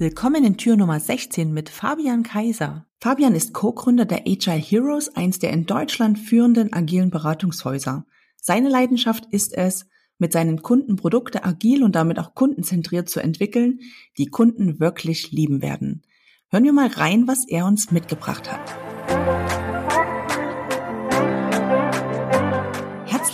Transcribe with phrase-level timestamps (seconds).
[0.00, 2.86] Willkommen in Tür Nummer 16 mit Fabian Kaiser.
[3.02, 8.06] Fabian ist Co-Gründer der Agile Heroes, eins der in Deutschland führenden agilen Beratungshäuser.
[8.34, 9.84] Seine Leidenschaft ist es,
[10.16, 13.80] mit seinen Kunden Produkte agil und damit auch kundenzentriert zu entwickeln,
[14.16, 16.00] die Kunden wirklich lieben werden.
[16.48, 19.39] Hören wir mal rein, was er uns mitgebracht hat.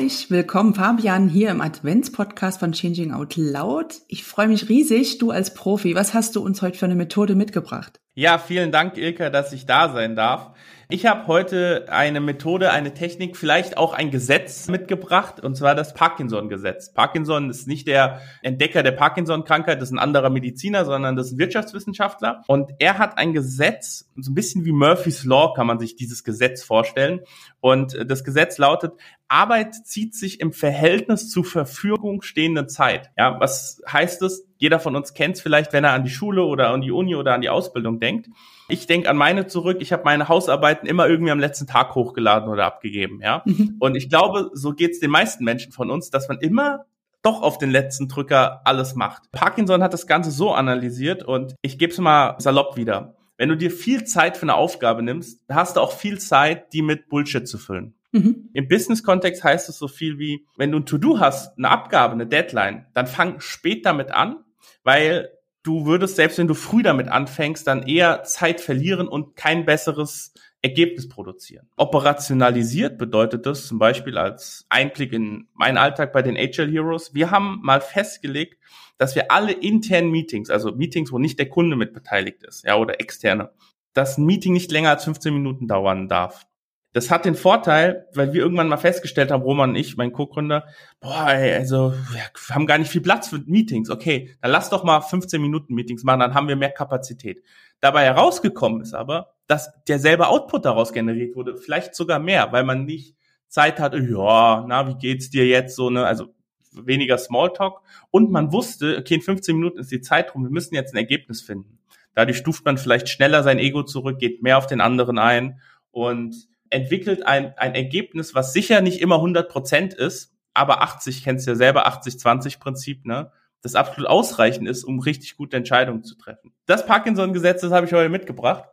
[0.00, 3.96] Herzlich willkommen, Fabian, hier im Advents-Podcast von Changing Out Loud.
[4.08, 5.94] Ich freue mich riesig, du als Profi.
[5.94, 8.00] Was hast du uns heute für eine Methode mitgebracht?
[8.14, 10.52] Ja, vielen Dank, Ilka, dass ich da sein darf.
[10.88, 15.94] Ich habe heute eine Methode, eine Technik, vielleicht auch ein Gesetz mitgebracht, und zwar das
[15.94, 16.92] Parkinson-Gesetz.
[16.92, 21.34] Parkinson ist nicht der Entdecker der Parkinson-Krankheit, das ist ein anderer Mediziner, sondern das ist
[21.34, 22.42] ein Wirtschaftswissenschaftler.
[22.48, 26.24] Und er hat ein Gesetz, so ein bisschen wie Murphy's Law kann man sich dieses
[26.24, 27.20] Gesetz vorstellen.
[27.60, 28.94] Und das Gesetz lautet,
[29.30, 33.10] Arbeit zieht sich im Verhältnis zur Verfügung stehenden Zeit.
[33.16, 34.44] Ja, was heißt das?
[34.58, 37.14] Jeder von uns kennt es vielleicht, wenn er an die Schule oder an die Uni
[37.14, 38.28] oder an die Ausbildung denkt.
[38.68, 39.78] Ich denke an meine zurück.
[39.80, 43.20] Ich habe meine Hausarbeiten immer irgendwie am letzten Tag hochgeladen oder abgegeben.
[43.22, 43.76] Ja, mhm.
[43.78, 46.86] und ich glaube, so geht es den meisten Menschen von uns, dass man immer
[47.22, 49.30] doch auf den letzten Drücker alles macht.
[49.30, 53.14] Parkinson hat das Ganze so analysiert und ich gebe es mal salopp wieder.
[53.36, 56.82] Wenn du dir viel Zeit für eine Aufgabe nimmst, hast du auch viel Zeit, die
[56.82, 57.94] mit Bullshit zu füllen.
[58.12, 58.50] Mhm.
[58.52, 62.26] Im Business-Kontext heißt es so viel wie, wenn du ein To-Do hast, eine Abgabe, eine
[62.26, 64.44] Deadline, dann fang spät damit an,
[64.82, 65.30] weil
[65.62, 70.32] du würdest, selbst wenn du früh damit anfängst, dann eher Zeit verlieren und kein besseres
[70.62, 71.68] Ergebnis produzieren.
[71.76, 77.14] Operationalisiert bedeutet das zum Beispiel als Einblick in meinen Alltag bei den Agile Heroes.
[77.14, 78.58] Wir haben mal festgelegt,
[78.98, 82.76] dass wir alle internen Meetings, also Meetings, wo nicht der Kunde mit beteiligt ist, ja,
[82.76, 83.50] oder externe,
[83.94, 86.46] dass ein Meeting nicht länger als 15 Minuten dauern darf.
[86.92, 90.66] Das hat den Vorteil, weil wir irgendwann mal festgestellt haben, Roman und ich, mein Co-Gründer,
[90.98, 92.22] boah, ey, also wir
[92.54, 93.90] haben gar nicht viel Platz für Meetings.
[93.90, 97.42] Okay, dann lass doch mal 15 Minuten Meetings machen, dann haben wir mehr Kapazität.
[97.80, 102.84] Dabei herausgekommen ist aber, dass derselbe Output daraus generiert wurde, vielleicht sogar mehr, weil man
[102.84, 103.14] nicht
[103.46, 106.34] Zeit hat, ja, na, wie geht's dir jetzt so, ne, also
[106.72, 107.80] weniger Smalltalk
[108.10, 110.98] und man wusste, okay, in 15 Minuten ist die Zeit rum, wir müssen jetzt ein
[110.98, 111.78] Ergebnis finden.
[112.14, 116.48] Dadurch stuft man vielleicht schneller sein Ego zurück, geht mehr auf den anderen ein und
[116.70, 121.52] entwickelt ein, ein Ergebnis, was sicher nicht immer 100 Prozent ist, aber 80, kennst du
[121.52, 123.32] ja selber, 80-20-Prinzip, ne?
[123.62, 126.54] Das absolut ausreichend ist, um richtig gute Entscheidungen zu treffen.
[126.64, 128.64] Das Parkinson-Gesetz, das habe ich heute mitgebracht.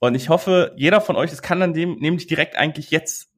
[0.00, 3.30] Und ich hoffe, jeder von euch, das kann dann dem nämlich direkt eigentlich jetzt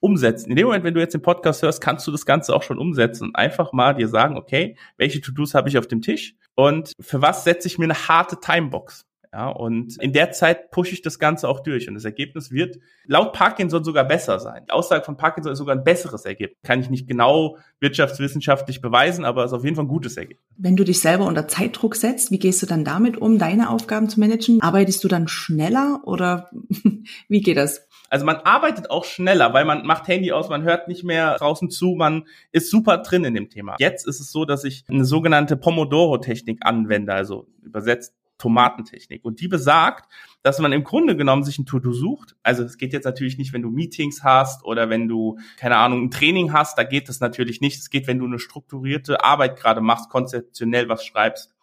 [0.00, 0.50] umsetzen.
[0.50, 2.78] In dem Moment, wenn du jetzt den Podcast hörst, kannst du das Ganze auch schon
[2.78, 6.92] umsetzen und einfach mal dir sagen, okay, welche To-Dos habe ich auf dem Tisch und
[7.00, 9.04] für was setze ich mir eine harte Timebox?
[9.32, 11.88] Ja, und in der Zeit pushe ich das Ganze auch durch.
[11.88, 14.64] Und das Ergebnis wird laut Parkinson sogar besser sein.
[14.66, 16.58] Die Aussage von Parkinson ist sogar ein besseres Ergebnis.
[16.62, 20.44] Kann ich nicht genau wirtschaftswissenschaftlich beweisen, aber ist auf jeden Fall ein gutes Ergebnis.
[20.56, 24.08] Wenn du dich selber unter Zeitdruck setzt, wie gehst du dann damit um, deine Aufgaben
[24.08, 24.62] zu managen?
[24.62, 26.50] Arbeitest du dann schneller oder
[27.28, 27.86] wie geht das?
[28.10, 31.68] Also man arbeitet auch schneller, weil man macht Handy aus, man hört nicht mehr draußen
[31.68, 33.76] zu, man ist super drin in dem Thema.
[33.78, 39.24] Jetzt ist es so, dass ich eine sogenannte Pomodoro-Technik anwende, also übersetzt Tomatentechnik.
[39.24, 40.10] Und die besagt,
[40.42, 42.36] dass man im Grunde genommen sich ein To-Do sucht.
[42.42, 46.04] Also es geht jetzt natürlich nicht, wenn du Meetings hast oder wenn du, keine Ahnung,
[46.04, 47.78] ein Training hast, da geht es natürlich nicht.
[47.78, 51.54] Es geht, wenn du eine strukturierte Arbeit gerade machst, konzeptionell was schreibst.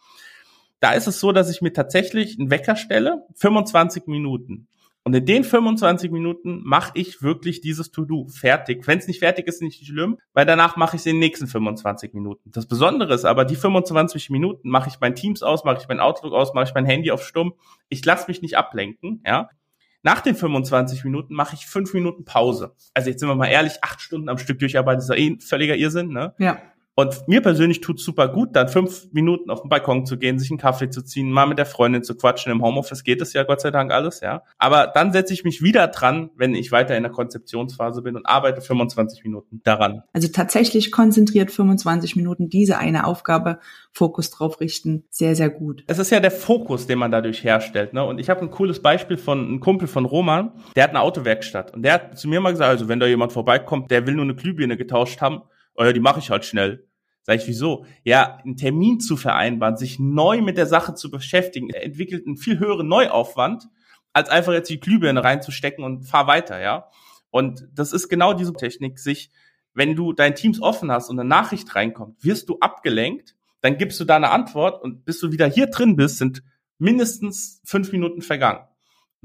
[0.80, 4.68] Da ist es so, dass ich mir tatsächlich einen Wecker stelle, 25 Minuten.
[5.08, 8.88] Und in den 25 Minuten mache ich wirklich dieses To-Do fertig.
[8.88, 11.46] Wenn es nicht fertig ist, nicht schlimm, weil danach mache ich es in den nächsten
[11.46, 12.50] 25 Minuten.
[12.52, 16.00] Das Besondere ist aber, die 25 Minuten mache ich mein Teams aus, mache ich mein
[16.00, 17.54] Outlook aus, mache ich mein Handy auf Stumm.
[17.88, 19.50] Ich lasse mich nicht ablenken, ja.
[20.02, 22.76] Nach den 25 Minuten mache ich fünf Minuten Pause.
[22.96, 25.40] Also jetzt sind wir mal ehrlich, acht Stunden am Stück durcharbeiten, ist ja eh ein
[25.40, 26.34] völliger Irrsinn, ne?
[26.40, 26.60] Ja.
[26.98, 30.50] Und mir persönlich tut super gut, dann fünf Minuten auf den Balkon zu gehen, sich
[30.50, 32.54] einen Kaffee zu ziehen, mal mit der Freundin zu quatschen.
[32.54, 34.44] Im Homeoffice geht es ja Gott sei Dank alles, ja.
[34.58, 38.26] Aber dann setze ich mich wieder dran, wenn ich weiter in der Konzeptionsphase bin und
[38.26, 40.04] arbeite 25 Minuten daran.
[40.14, 43.60] Also tatsächlich konzentriert 25 Minuten diese eine Aufgabe,
[43.92, 45.04] Fokus drauf richten.
[45.10, 45.84] Sehr, sehr gut.
[45.88, 47.92] Es ist ja der Fokus, den man dadurch herstellt.
[47.94, 48.06] Ne?
[48.06, 51.74] Und ich habe ein cooles Beispiel von einem Kumpel von Roman, der hat eine Autowerkstatt.
[51.74, 54.24] Und der hat zu mir mal gesagt, also wenn da jemand vorbeikommt, der will nur
[54.24, 55.42] eine Glühbirne getauscht haben,
[55.76, 56.85] oh ja, die mache ich halt schnell.
[57.26, 57.86] Sag ich, wieso?
[58.04, 62.60] Ja, einen Termin zu vereinbaren, sich neu mit der Sache zu beschäftigen, entwickelt einen viel
[62.60, 63.68] höheren Neuaufwand,
[64.14, 66.88] als einfach jetzt die Glühbirne reinzustecken und fahr weiter, ja.
[67.32, 69.32] Und das ist genau diese Technik, sich,
[69.74, 74.00] wenn du dein Teams offen hast und eine Nachricht reinkommt, wirst du abgelenkt, dann gibst
[74.00, 76.44] du da eine Antwort und bis du wieder hier drin bist, sind
[76.78, 78.60] mindestens fünf Minuten vergangen.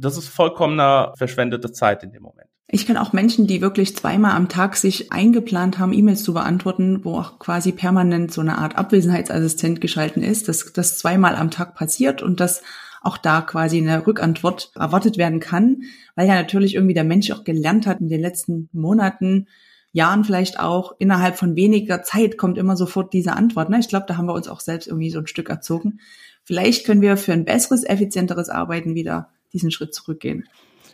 [0.00, 2.48] Das ist vollkommener verschwendete Zeit in dem Moment.
[2.72, 7.04] Ich kenne auch Menschen, die wirklich zweimal am Tag sich eingeplant haben, E-Mails zu beantworten,
[7.04, 11.74] wo auch quasi permanent so eine Art Abwesenheitsassistent geschalten ist, dass das zweimal am Tag
[11.74, 12.62] passiert und dass
[13.02, 15.82] auch da quasi eine Rückantwort erwartet werden kann,
[16.14, 19.48] weil ja natürlich irgendwie der Mensch auch gelernt hat in den letzten Monaten,
[19.92, 23.70] Jahren vielleicht auch, innerhalb von weniger Zeit kommt immer sofort diese Antwort.
[23.70, 23.80] Ne?
[23.80, 25.98] Ich glaube, da haben wir uns auch selbst irgendwie so ein Stück erzogen.
[26.44, 30.48] Vielleicht können wir für ein besseres, effizienteres Arbeiten wieder diesen Schritt zurückgehen.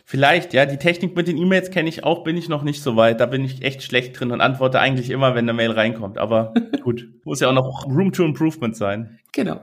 [0.09, 2.95] Vielleicht, ja, die Technik mit den E-Mails kenne ich auch, bin ich noch nicht so
[2.95, 3.19] weit.
[3.19, 6.17] Da bin ich echt schlecht drin und antworte eigentlich immer, wenn eine Mail reinkommt.
[6.17, 9.19] Aber gut, muss ja auch noch Room to Improvement sein.
[9.33, 9.59] Genau.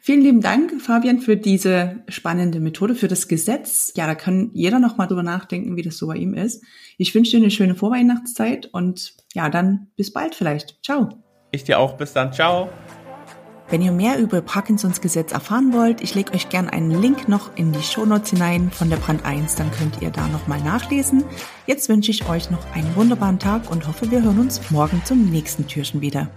[0.00, 3.92] Vielen lieben Dank, Fabian, für diese spannende Methode, für das Gesetz.
[3.94, 6.64] Ja, da kann jeder noch mal drüber nachdenken, wie das so bei ihm ist.
[6.98, 10.84] Ich wünsche dir eine schöne Vorweihnachtszeit und ja, dann bis bald vielleicht.
[10.84, 11.08] Ciao.
[11.52, 11.96] Ich dir auch.
[11.96, 12.32] Bis dann.
[12.32, 12.68] Ciao.
[13.70, 17.56] Wenn ihr mehr über Parkinsons Gesetz erfahren wollt, ich lege euch gern einen Link noch
[17.56, 21.24] in die Shownotes hinein von der Brand 1, dann könnt ihr da nochmal nachlesen.
[21.66, 25.30] Jetzt wünsche ich euch noch einen wunderbaren Tag und hoffe, wir hören uns morgen zum
[25.30, 26.28] nächsten Türchen wieder.